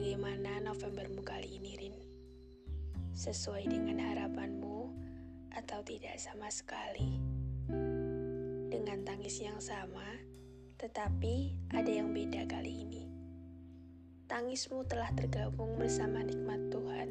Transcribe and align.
Bagaimana 0.00 0.64
Novembermu 0.64 1.20
kali 1.20 1.60
ini, 1.60 1.76
Rin? 1.76 1.96
Sesuai 3.12 3.68
dengan 3.68 4.00
harapanmu 4.00 4.88
atau 5.52 5.84
tidak 5.84 6.16
sama 6.16 6.48
sekali? 6.48 7.20
Dengan 8.72 9.04
tangis 9.04 9.44
yang 9.44 9.60
sama, 9.60 10.08
tetapi 10.80 11.52
ada 11.76 11.92
yang 11.92 12.16
beda 12.16 12.48
kali 12.48 12.80
ini. 12.88 13.12
Tangismu 14.24 14.88
telah 14.88 15.12
tergabung 15.12 15.76
bersama 15.76 16.24
nikmat 16.24 16.72
Tuhan. 16.72 17.08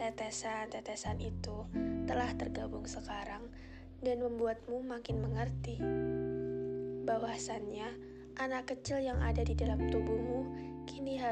Tetesan-tetesan 0.00 1.20
itu 1.20 1.68
telah 2.08 2.32
tergabung 2.40 2.88
sekarang 2.88 3.52
dan 4.00 4.24
membuatmu 4.24 4.80
makin 4.80 5.20
mengerti 5.20 5.76
bahwasannya 7.04 7.92
anak 8.40 8.72
kecil 8.72 8.96
yang 8.96 9.20
ada 9.20 9.44
di 9.44 9.52
dalam 9.52 9.92
tubuhmu 9.92 10.71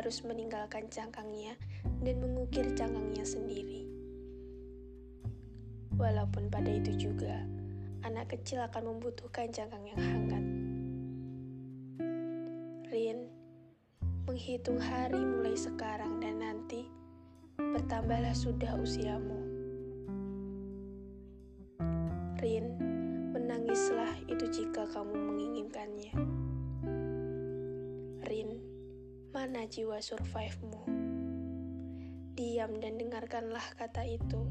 harus 0.00 0.24
meninggalkan 0.24 0.88
cangkangnya 0.88 1.60
dan 2.00 2.24
mengukir 2.24 2.64
cangkangnya 2.72 3.20
sendiri. 3.20 3.84
Walaupun 6.00 6.48
pada 6.48 6.72
itu 6.72 6.96
juga, 6.96 7.44
anak 8.00 8.32
kecil 8.32 8.64
akan 8.64 8.96
membutuhkan 8.96 9.52
cangkang 9.52 9.84
yang 9.84 10.00
hangat. 10.00 10.44
Rin, 12.88 13.28
menghitung 14.24 14.80
hari 14.80 15.20
mulai 15.20 15.52
sekarang 15.52 16.16
dan 16.24 16.40
nanti, 16.40 16.88
bertambahlah 17.60 18.32
sudah 18.32 18.80
usiamu. 18.80 19.36
Rin, 22.40 22.72
menangislah 23.36 24.16
itu 24.32 24.48
jika 24.48 24.88
kamu 24.96 25.12
menginginkannya. 25.12 26.16
Mana 29.40 29.64
jiwa 29.64 30.04
survive-mu? 30.04 30.84
Diam 32.36 32.76
dan 32.76 33.00
dengarkanlah 33.00 33.72
kata 33.72 34.04
itu. 34.04 34.44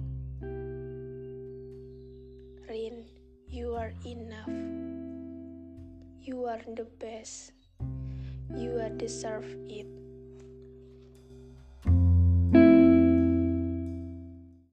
Rin, 2.65 3.05
you 3.45 3.77
are 3.77 3.93
enough. 4.01 4.49
You 6.25 6.49
are 6.49 6.65
the 6.73 6.89
best. 6.97 7.53
You 8.49 8.81
are 8.81 8.89
deserve 8.89 9.45
it. 9.69 9.98